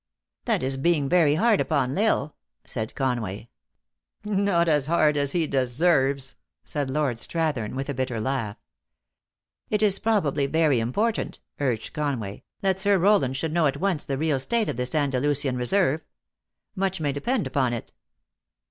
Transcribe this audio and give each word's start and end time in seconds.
"That 0.45 0.63
is 0.63 0.77
being 0.77 1.07
very 1.07 1.35
hard 1.35 1.61
upon 1.61 1.95
L 1.95 2.19
Isle," 2.23 2.35
said 2.65 2.95
Con 2.95 3.21
way." 3.21 3.51
Not 4.25 4.67
as 4.67 4.87
hard 4.87 5.15
as 5.15 5.33
he 5.33 5.45
deserves," 5.45 6.37
said 6.63 6.89
Lord 6.89 7.19
Strath 7.19 7.55
ern 7.59 7.75
with 7.75 7.87
a 7.87 7.93
bitter 7.93 8.19
laugh." 8.19 8.57
It 9.69 9.83
is 9.83 9.99
probably 9.99 10.47
very 10.47 10.79
important," 10.79 11.39
urged 11.59 11.93
Conway," 11.93 12.41
that 12.61 12.79
Sir 12.79 12.97
Rowland 12.97 13.37
should 13.37 13.53
know 13.53 13.67
at 13.67 13.77
once 13.77 14.03
the 14.03 14.17
real 14.17 14.39
state 14.39 14.69
of 14.69 14.75
this 14.75 14.95
Andalusian 14.95 15.55
reserve. 15.55 16.01
Much 16.75 16.99
may 16.99 17.11
depend 17.11 17.45
upon 17.45 17.71
it." 17.71 17.93